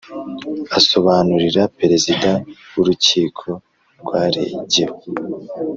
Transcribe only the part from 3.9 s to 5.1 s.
rwaregewe